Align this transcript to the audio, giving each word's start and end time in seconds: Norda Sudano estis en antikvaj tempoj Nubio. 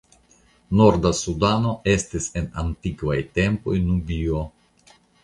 Norda 0.79 1.09
Sudano 1.19 1.73
estis 1.93 2.29
en 2.41 2.47
antikvaj 2.63 3.19
tempoj 3.37 3.77
Nubio. 3.91 4.41